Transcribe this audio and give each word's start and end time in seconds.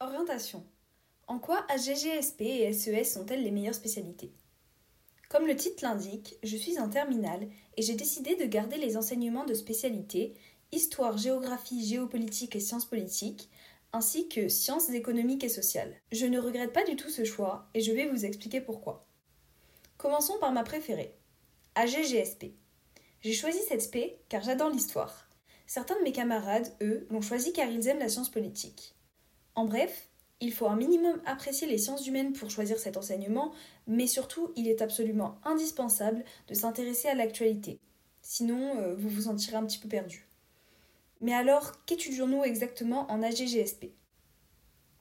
Orientation. 0.00 0.66
En 1.28 1.38
quoi 1.38 1.64
AGGSP 1.68 2.40
et 2.40 2.72
SES 2.72 3.04
sont-elles 3.04 3.44
les 3.44 3.52
meilleures 3.52 3.76
spécialités? 3.76 4.32
Comme 5.30 5.46
le 5.46 5.54
titre 5.54 5.84
l'indique, 5.84 6.36
je 6.42 6.56
suis 6.56 6.80
en 6.80 6.88
terminale 6.88 7.48
et 7.76 7.82
j'ai 7.82 7.94
décidé 7.94 8.34
de 8.34 8.44
garder 8.44 8.76
les 8.76 8.96
enseignements 8.96 9.44
de 9.44 9.54
spécialité 9.54 10.34
histoire, 10.72 11.16
géographie, 11.16 11.86
géopolitique 11.86 12.56
et 12.56 12.60
sciences 12.60 12.86
politiques, 12.86 13.48
ainsi 13.92 14.28
que 14.28 14.48
sciences 14.48 14.90
économiques 14.90 15.44
et 15.44 15.48
sociales. 15.48 15.94
Je 16.10 16.26
ne 16.26 16.40
regrette 16.40 16.72
pas 16.72 16.84
du 16.84 16.96
tout 16.96 17.10
ce 17.10 17.24
choix 17.24 17.68
et 17.72 17.80
je 17.80 17.92
vais 17.92 18.08
vous 18.08 18.24
expliquer 18.24 18.60
pourquoi. 18.60 19.06
Commençons 19.96 20.38
par 20.40 20.50
ma 20.50 20.64
préférée, 20.64 21.16
AGGSP. 21.76 22.46
J'ai 23.20 23.32
choisi 23.32 23.60
cette 23.68 23.82
spé 23.82 24.18
car 24.28 24.42
j'adore 24.42 24.70
l'histoire. 24.70 25.28
Certains 25.66 25.96
de 26.00 26.02
mes 26.02 26.12
camarades, 26.12 26.74
eux, 26.82 27.06
l'ont 27.10 27.22
choisi 27.22 27.52
car 27.52 27.70
ils 27.70 27.86
aiment 27.86 28.00
la 28.00 28.08
science 28.08 28.30
politique. 28.30 28.96
En 29.54 29.64
bref, 29.64 30.08
il 30.40 30.52
faut 30.52 30.66
un 30.66 30.76
minimum 30.76 31.20
apprécier 31.26 31.66
les 31.66 31.78
sciences 31.78 32.06
humaines 32.06 32.32
pour 32.32 32.50
choisir 32.50 32.78
cet 32.78 32.96
enseignement, 32.96 33.52
mais 33.86 34.06
surtout, 34.06 34.52
il 34.56 34.68
est 34.68 34.82
absolument 34.82 35.38
indispensable 35.44 36.24
de 36.48 36.54
s'intéresser 36.54 37.08
à 37.08 37.14
l'actualité. 37.14 37.80
Sinon, 38.20 38.80
euh, 38.80 38.94
vous 38.94 39.08
vous 39.08 39.22
sentirez 39.22 39.56
un 39.56 39.64
petit 39.64 39.78
peu 39.78 39.88
perdu. 39.88 40.26
Mais 41.20 41.32
alors, 41.32 41.84
qu'étudions-nous 41.86 42.42
exactement 42.44 43.10
en 43.10 43.22
AGGSP 43.22 43.86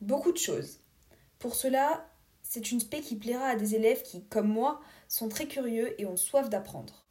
Beaucoup 0.01 0.31
de 0.31 0.37
choses. 0.37 0.79
Pour 1.39 1.55
cela, 1.55 2.07
c'est 2.41 2.71
une 2.71 2.79
spé 2.79 3.01
qui 3.01 3.15
plaira 3.15 3.47
à 3.47 3.55
des 3.55 3.75
élèves 3.75 4.03
qui, 4.03 4.23
comme 4.25 4.47
moi, 4.47 4.81
sont 5.07 5.29
très 5.29 5.47
curieux 5.47 5.99
et 5.99 6.05
ont 6.05 6.17
soif 6.17 6.49
d'apprendre. 6.49 7.05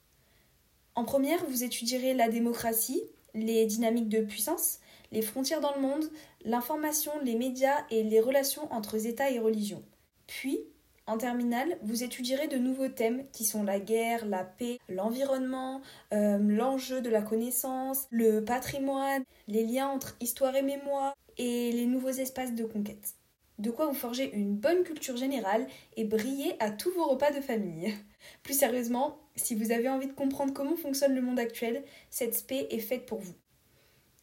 En 0.94 1.04
première, 1.04 1.44
vous 1.46 1.64
étudierez 1.64 2.14
la 2.14 2.28
démocratie, 2.28 3.02
les 3.34 3.66
dynamiques 3.66 4.08
de 4.08 4.20
puissance, 4.20 4.78
les 5.12 5.22
frontières 5.22 5.60
dans 5.60 5.74
le 5.74 5.80
monde, 5.80 6.10
l'information, 6.44 7.12
les 7.22 7.36
médias 7.36 7.84
et 7.90 8.02
les 8.02 8.20
relations 8.20 8.72
entre 8.72 9.06
États 9.06 9.30
et 9.30 9.38
religions. 9.38 9.84
Puis, 10.26 10.64
en 11.06 11.18
terminale, 11.18 11.78
vous 11.82 12.04
étudierez 12.04 12.48
de 12.48 12.58
nouveaux 12.58 12.88
thèmes 12.88 13.24
qui 13.32 13.44
sont 13.44 13.64
la 13.64 13.80
guerre, 13.80 14.24
la 14.24 14.44
paix, 14.44 14.78
l'environnement, 14.88 15.82
euh, 16.12 16.38
l'enjeu 16.38 17.00
de 17.00 17.10
la 17.10 17.22
connaissance, 17.22 18.06
le 18.10 18.40
patrimoine, 18.40 19.24
les 19.48 19.64
liens 19.64 19.88
entre 19.88 20.16
histoire 20.20 20.54
et 20.54 20.62
mémoire 20.62 21.14
et 21.38 21.72
les 21.72 21.86
nouveaux 21.86 22.08
espaces 22.08 22.54
de 22.54 22.64
conquête. 22.64 23.14
De 23.58 23.70
quoi 23.70 23.86
vous 23.86 23.94
forger 23.94 24.32
une 24.32 24.54
bonne 24.54 24.84
culture 24.84 25.16
générale 25.16 25.66
et 25.96 26.04
briller 26.04 26.54
à 26.60 26.70
tous 26.70 26.90
vos 26.92 27.04
repas 27.04 27.32
de 27.32 27.40
famille. 27.40 27.94
Plus 28.42 28.58
sérieusement, 28.58 29.18
si 29.36 29.54
vous 29.54 29.72
avez 29.72 29.88
envie 29.88 30.06
de 30.06 30.12
comprendre 30.12 30.52
comment 30.52 30.76
fonctionne 30.76 31.14
le 31.14 31.22
monde 31.22 31.38
actuel, 31.38 31.84
cette 32.10 32.34
spé 32.34 32.68
est 32.70 32.78
faite 32.78 33.06
pour 33.06 33.18
vous. 33.18 33.34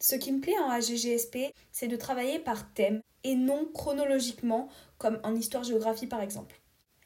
Ce 0.02 0.14
qui 0.14 0.32
me 0.32 0.40
plaît 0.40 0.58
en 0.58 0.70
AGGSP, 0.70 1.52
c'est 1.72 1.88
de 1.88 1.96
travailler 1.96 2.38
par 2.38 2.72
thème 2.72 3.02
et 3.22 3.34
non 3.34 3.66
chronologiquement, 3.74 4.68
comme 4.96 5.20
en 5.24 5.34
histoire-géographie 5.34 6.06
par 6.06 6.22
exemple. 6.22 6.58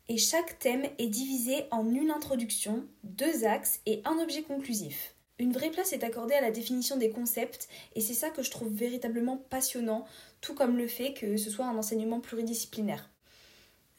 Et 0.08 0.16
chaque 0.16 0.58
thème 0.60 0.86
est 0.98 1.08
divisé 1.08 1.64
en 1.72 1.92
une 1.92 2.12
introduction, 2.12 2.84
deux 3.02 3.44
axes 3.44 3.80
et 3.86 4.00
un 4.04 4.18
objet 4.18 4.42
conclusif. 4.42 5.16
Une 5.40 5.52
vraie 5.52 5.70
place 5.70 5.92
est 5.92 6.04
accordée 6.04 6.34
à 6.34 6.40
la 6.40 6.52
définition 6.52 6.96
des 6.96 7.10
concepts 7.10 7.68
et 7.96 8.00
c'est 8.00 8.14
ça 8.14 8.30
que 8.30 8.44
je 8.44 8.52
trouve 8.52 8.72
véritablement 8.72 9.38
passionnant, 9.38 10.04
tout 10.40 10.54
comme 10.54 10.78
le 10.78 10.86
fait 10.86 11.14
que 11.14 11.36
ce 11.36 11.50
soit 11.50 11.66
un 11.66 11.76
enseignement 11.76 12.20
pluridisciplinaire. 12.20 13.10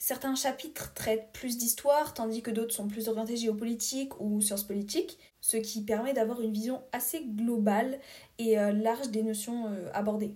Certains 0.08 0.36
chapitres 0.36 0.94
traitent 0.94 1.32
plus 1.34 1.58
d'histoire, 1.58 2.14
tandis 2.14 2.44
que 2.44 2.52
d'autres 2.52 2.76
sont 2.76 2.88
plus 2.88 3.08
orientés 3.08 3.38
géopolitique 3.38 4.22
ou 4.22 4.40
sciences 4.40 4.64
politiques, 4.64 5.18
ce 5.42 5.58
qui 5.58 5.84
permet 5.84 6.14
d'avoir 6.14 6.42
une 6.42 6.54
vision 6.54 6.84
assez 6.92 7.26
globale 7.26 8.00
et 8.38 8.60
euh, 8.60 8.72
large 8.72 9.10
des 9.10 9.24
notions 9.24 9.66
euh, 9.66 9.90
abordées. 9.96 10.36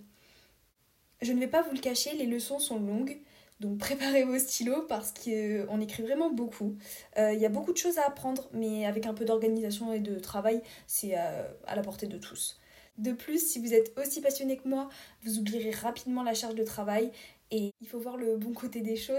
Je 1.21 1.33
ne 1.33 1.39
vais 1.39 1.47
pas 1.47 1.61
vous 1.61 1.71
le 1.71 1.79
cacher, 1.79 2.15
les 2.15 2.25
leçons 2.25 2.57
sont 2.57 2.79
longues, 2.79 3.19
donc 3.59 3.77
préparez 3.77 4.23
vos 4.23 4.39
stylos 4.39 4.87
parce 4.87 5.13
qu'on 5.13 5.79
écrit 5.79 6.01
vraiment 6.01 6.31
beaucoup. 6.31 6.75
Euh, 7.19 7.33
il 7.33 7.39
y 7.39 7.45
a 7.45 7.49
beaucoup 7.49 7.71
de 7.71 7.77
choses 7.77 7.99
à 7.99 8.07
apprendre, 8.07 8.49
mais 8.53 8.87
avec 8.87 9.05
un 9.05 9.13
peu 9.13 9.23
d'organisation 9.23 9.93
et 9.93 9.99
de 9.99 10.17
travail, 10.17 10.63
c'est 10.87 11.13
à 11.13 11.75
la 11.75 11.83
portée 11.83 12.07
de 12.07 12.17
tous. 12.17 12.59
De 12.97 13.13
plus, 13.13 13.39
si 13.39 13.59
vous 13.59 13.73
êtes 13.73 13.97
aussi 13.97 14.19
passionné 14.19 14.57
que 14.57 14.67
moi, 14.67 14.89
vous 15.23 15.37
oublierez 15.37 15.71
rapidement 15.71 16.21
la 16.21 16.33
charge 16.33 16.55
de 16.55 16.63
travail 16.65 17.11
et 17.51 17.73
il 17.81 17.87
faut 17.87 17.99
voir 17.99 18.17
le 18.17 18.37
bon 18.37 18.53
côté 18.53 18.81
des 18.81 18.95
choses. 18.95 19.17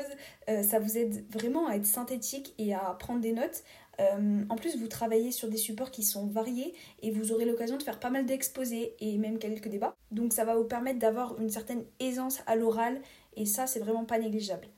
Euh, 0.48 0.62
ça 0.62 0.78
vous 0.78 0.98
aide 0.98 1.24
vraiment 1.32 1.66
à 1.68 1.74
être 1.74 1.86
synthétique 1.86 2.54
et 2.58 2.74
à 2.74 2.96
prendre 2.98 3.20
des 3.20 3.32
notes. 3.32 3.62
Euh, 4.00 4.44
en 4.48 4.56
plus, 4.56 4.76
vous 4.76 4.88
travaillez 4.88 5.30
sur 5.32 5.48
des 5.48 5.56
supports 5.56 5.90
qui 5.90 6.02
sont 6.02 6.26
variés 6.26 6.74
et 7.02 7.10
vous 7.10 7.32
aurez 7.32 7.44
l'occasion 7.44 7.76
de 7.76 7.82
faire 7.82 8.00
pas 8.00 8.10
mal 8.10 8.26
d'exposés 8.26 8.94
et 9.00 9.18
même 9.18 9.38
quelques 9.38 9.68
débats. 9.68 9.94
Donc 10.10 10.32
ça 10.32 10.44
va 10.44 10.54
vous 10.54 10.64
permettre 10.64 10.98
d'avoir 10.98 11.38
une 11.40 11.50
certaine 11.50 11.84
aisance 11.98 12.40
à 12.46 12.56
l'oral 12.56 13.00
et 13.36 13.46
ça, 13.46 13.66
c'est 13.66 13.80
vraiment 13.80 14.04
pas 14.04 14.18
négligeable. 14.18 14.68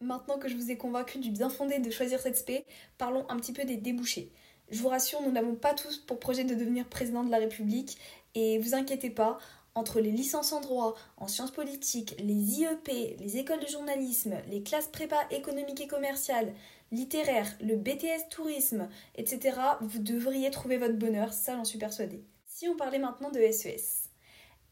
Maintenant 0.00 0.38
que 0.38 0.48
je 0.48 0.56
vous 0.56 0.70
ai 0.70 0.76
convaincu 0.76 1.18
du 1.18 1.30
bien 1.30 1.48
fondé 1.48 1.78
de 1.78 1.90
choisir 1.90 2.20
cette 2.20 2.36
spé, 2.36 2.64
parlons 2.98 3.24
un 3.28 3.36
petit 3.36 3.52
peu 3.52 3.64
des 3.64 3.76
débouchés. 3.76 4.32
Je 4.70 4.80
vous 4.80 4.88
rassure, 4.88 5.20
nous 5.22 5.30
n'avons 5.30 5.54
pas 5.54 5.74
tous 5.74 5.98
pour 5.98 6.18
projet 6.18 6.44
de 6.44 6.54
devenir 6.54 6.86
président 6.88 7.24
de 7.24 7.30
la 7.30 7.38
République 7.38 7.98
et 8.34 8.58
vous 8.58 8.74
inquiétez 8.74 9.10
pas, 9.10 9.38
entre 9.74 10.00
les 10.00 10.10
licences 10.10 10.52
en 10.52 10.60
droit, 10.60 10.94
en 11.16 11.28
sciences 11.28 11.50
politiques, 11.50 12.14
les 12.18 12.34
IEP, 12.34 13.18
les 13.18 13.36
écoles 13.38 13.60
de 13.60 13.66
journalisme, 13.66 14.34
les 14.48 14.62
classes 14.62 14.88
prépa 14.88 15.16
économiques 15.30 15.80
et 15.80 15.86
commerciales, 15.86 16.52
littéraires, 16.90 17.56
le 17.60 17.76
BTS 17.76 18.28
tourisme, 18.30 18.88
etc., 19.14 19.58
vous 19.80 19.98
devriez 19.98 20.50
trouver 20.50 20.76
votre 20.76 20.96
bonheur, 20.96 21.32
ça 21.32 21.56
j'en 21.56 21.64
suis 21.64 21.78
persuadée. 21.78 22.22
Si 22.46 22.68
on 22.68 22.76
parlait 22.76 22.98
maintenant 22.98 23.30
de 23.30 23.40
SES, 23.50 23.68
e 23.68 24.08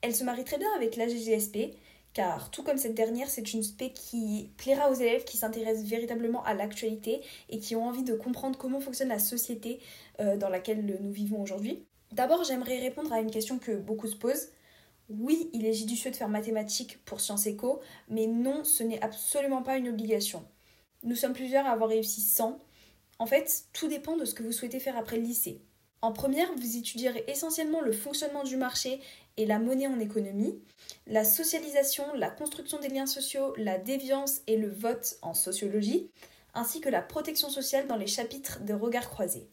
elle 0.03 0.15
se 0.15 0.25
marie 0.25 0.45
très 0.45 0.59
bien 0.59 0.71
avec 0.77 0.97
la 0.97 1.09
GGSP, 1.09 1.75
car 2.13 2.51
tout 2.51 2.63
comme 2.63 2.79
cette 2.79 2.95
dernière, 2.95 3.29
c'est 3.29 3.53
une 3.53 3.63
spé 3.63 3.93
qui 3.93 4.51
plaira 4.57 4.91
aux 4.91 4.95
élèves 4.95 5.25
qui 5.25 5.37
s'intéressent 5.37 5.87
véritablement 5.87 6.43
à 6.45 6.55
l'actualité 6.55 7.21
et 7.49 7.61
qui 7.61 7.77
ont 7.77 7.85
envie 7.85 8.03
de 8.03 8.15
comprendre 8.15 8.59
comment 8.59 8.81
fonctionne 8.81 9.09
la 9.09 9.19
société 9.19 9.81
euh, 10.19 10.37
dans 10.37 10.49
laquelle 10.49 10.85
nous 10.85 11.13
vivons 11.13 11.41
aujourd'hui. 11.41 11.85
D'abord, 12.13 12.43
j'aimerais 12.43 12.79
répondre 12.79 13.13
à 13.13 13.21
une 13.21 13.31
question 13.31 13.59
que 13.59 13.73
beaucoup 13.73 14.09
se 14.09 14.17
posent. 14.17 14.51
Oui, 15.11 15.51
il 15.53 15.67
est 15.67 15.73
judicieux 15.73 16.13
de 16.13 16.17
faire 16.17 16.29
mathématiques 16.29 17.05
pour 17.05 17.21
Sciences 17.21 17.47
Éco, 17.47 17.81
mais 18.09 18.29
non, 18.29 18.63
ce 18.63 18.85
n'est 18.85 19.03
absolument 19.03 19.61
pas 19.61 19.77
une 19.77 19.89
obligation. 19.89 20.47
Nous 21.03 21.17
sommes 21.17 21.33
plusieurs 21.33 21.67
à 21.67 21.71
avoir 21.71 21.91
réussi 21.91 22.21
100. 22.21 22.61
En 23.19 23.27
fait, 23.27 23.65
tout 23.73 23.89
dépend 23.89 24.17
de 24.17 24.25
ce 24.25 24.35
que 24.35 24.45
vous 24.45 24.53
souhaitez 24.53 24.79
faire 24.79 24.97
après 24.97 25.17
le 25.17 25.25
lycée. 25.25 25.63
En 26.01 26.13
première, 26.13 26.55
vous 26.55 26.77
étudierez 26.77 27.25
essentiellement 27.27 27.81
le 27.81 27.91
fonctionnement 27.91 28.45
du 28.45 28.57
marché 28.57 29.01
et 29.37 29.47
la 29.47 29.59
monnaie 29.59 29.89
en 29.89 29.99
économie, 29.99 30.63
la 31.09 31.25
socialisation, 31.25 32.05
la 32.15 32.31
construction 32.31 32.79
des 32.79 32.89
liens 32.89 33.07
sociaux, 33.07 33.53
la 33.57 33.79
déviance 33.79 34.43
et 34.47 34.57
le 34.57 34.71
vote 34.71 35.17
en 35.23 35.35
sociologie, 35.35 36.09
ainsi 36.55 36.81
que 36.81 36.89
la 36.89 37.03
protection 37.03 37.51
sociale 37.51 37.89
dans 37.89 37.97
les 37.97 38.07
chapitres 38.07 38.61
de 38.61 38.75
regard 38.75 39.11
croisés. 39.11 39.49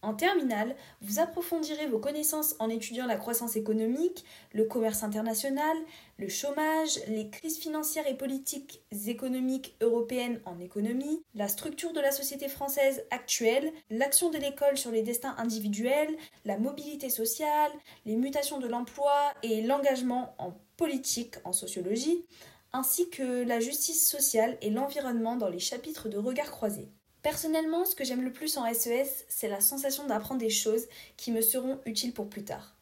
En 0.00 0.14
terminale, 0.14 0.76
vous 1.00 1.18
approfondirez 1.18 1.88
vos 1.88 1.98
connaissances 1.98 2.54
en 2.60 2.70
étudiant 2.70 3.06
la 3.06 3.16
croissance 3.16 3.56
économique, 3.56 4.24
le 4.52 4.64
commerce 4.64 5.02
international, 5.02 5.76
le 6.18 6.28
chômage, 6.28 7.00
les 7.08 7.28
crises 7.30 7.58
financières 7.58 8.06
et 8.06 8.16
politiques 8.16 8.80
économiques 9.08 9.76
européennes 9.80 10.40
en 10.44 10.60
économie, 10.60 11.24
la 11.34 11.48
structure 11.48 11.92
de 11.92 12.00
la 12.00 12.12
société 12.12 12.46
française 12.46 13.04
actuelle, 13.10 13.72
l'action 13.90 14.30
de 14.30 14.38
l'école 14.38 14.78
sur 14.78 14.92
les 14.92 15.02
destins 15.02 15.34
individuels, 15.36 16.16
la 16.44 16.58
mobilité 16.58 17.10
sociale, 17.10 17.72
les 18.06 18.14
mutations 18.14 18.60
de 18.60 18.68
l'emploi 18.68 19.34
et 19.42 19.62
l'engagement 19.62 20.36
en 20.38 20.56
politique 20.76 21.34
en 21.42 21.52
sociologie, 21.52 22.24
ainsi 22.72 23.10
que 23.10 23.42
la 23.42 23.58
justice 23.58 24.08
sociale 24.08 24.58
et 24.62 24.70
l'environnement 24.70 25.34
dans 25.34 25.48
les 25.48 25.58
chapitres 25.58 26.08
de 26.08 26.18
regard 26.18 26.52
croisés. 26.52 26.92
Personnellement, 27.22 27.84
ce 27.84 27.96
que 27.96 28.04
j'aime 28.04 28.22
le 28.22 28.32
plus 28.32 28.56
en 28.56 28.72
SES, 28.72 28.90
e 28.90 29.24
c'est 29.28 29.48
la 29.48 29.60
sensation 29.60 30.06
d'apprendre 30.06 30.40
des 30.40 30.50
choses 30.50 30.86
qui 31.16 31.32
me 31.32 31.40
seront 31.40 31.80
utiles 31.84 32.14
pour 32.14 32.28
plus 32.28 32.44
tard. 32.44 32.76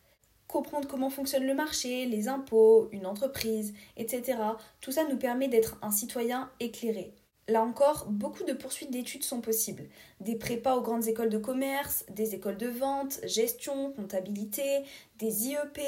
Comprendre 0.47 0.87
comment 0.87 1.11
fonctionne 1.11 1.47
le 1.47 1.55
marché, 1.55 2.07
les 2.07 2.29
impôts, 2.29 2.89
une 2.93 3.07
entreprise, 3.07 3.75
etc. 3.97 4.39
Tout 4.81 4.93
ça 4.93 5.05
nous 5.05 5.17
permet 5.17 5.49
d'être 5.49 5.79
un 5.83 5.91
citoyen 5.91 6.51
éclairé. 6.61 7.13
Là 7.49 7.63
encore, 7.63 8.07
beaucoup 8.11 8.43
de 8.43 8.53
poursuites 8.53 8.91
d'études 8.91 9.23
sont 9.23 9.41
possibles. 9.41 9.89
Des 10.21 10.35
prépas 10.35 10.75
aux 10.75 10.83
grandes 10.83 11.07
écoles 11.07 11.29
de 11.29 11.39
commerce, 11.39 12.05
des 12.11 12.35
écoles 12.35 12.57
de 12.57 12.67
vente, 12.67 13.21
gestion, 13.23 13.93
comptabilité, 13.93 14.83
des 15.21 15.47
IEP, 15.47 15.81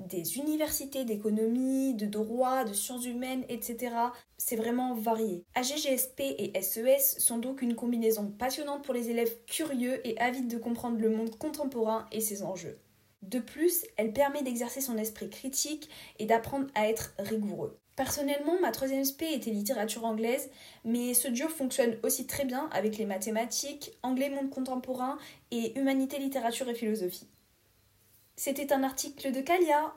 des 0.00 0.36
universités 0.36 1.04
d'économie, 1.04 1.94
de 1.94 2.06
droit, 2.06 2.64
de 2.64 2.72
sciences 2.72 3.06
humaines, 3.06 3.44
etc. 3.48 3.94
C'est 4.36 4.56
vraiment 4.56 4.94
varié. 4.94 5.44
AGGSP 5.54 6.22
et 6.22 6.60
SES 6.60 7.18
e 7.18 7.20
sont 7.20 7.38
donc 7.38 7.62
une 7.62 7.76
combinaison 7.76 8.28
passionnante 8.28 8.82
pour 8.82 8.92
les 8.92 9.08
élèves 9.08 9.36
curieux 9.46 10.04
et 10.04 10.18
avides 10.18 10.48
de 10.48 10.58
comprendre 10.58 10.98
le 10.98 11.10
monde 11.10 11.38
contemporain 11.38 12.06
et 12.10 12.20
ses 12.20 12.42
enjeux. 12.42 12.80
De 13.22 13.38
plus, 13.38 13.84
elle 13.96 14.12
permet 14.12 14.42
d'exercer 14.42 14.80
son 14.80 14.96
esprit 14.96 15.30
critique 15.30 15.88
et 16.18 16.26
d'apprendre 16.26 16.66
à 16.74 16.88
être 16.88 17.14
rigoureux. 17.18 17.78
Personnellement, 17.96 18.60
ma 18.60 18.72
troisième 18.72 19.06
spé 19.06 19.32
était 19.32 19.50
littérature 19.50 20.04
anglaise, 20.04 20.50
mais 20.84 21.14
ce 21.14 21.28
duo 21.28 21.48
fonctionne 21.48 21.96
aussi 22.02 22.26
très 22.26 22.44
bien 22.44 22.68
avec 22.72 22.98
les 22.98 23.06
mathématiques, 23.06 23.92
anglais 24.02 24.28
monde 24.28 24.50
contemporain 24.50 25.16
et 25.50 25.78
humanité, 25.78 26.18
littérature 26.18 26.68
et 26.68 26.74
philosophie. 26.74 27.26
C'était 28.36 28.74
un 28.74 28.82
article 28.82 29.32
de 29.32 29.40
Kalia. 29.40 29.94